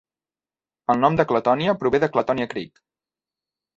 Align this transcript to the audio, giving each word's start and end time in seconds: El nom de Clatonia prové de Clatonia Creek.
El 0.93 1.03
nom 1.03 1.19
de 1.21 1.25
Clatonia 1.31 1.75
prové 1.83 2.03
de 2.05 2.11
Clatonia 2.17 2.49
Creek. 2.55 2.85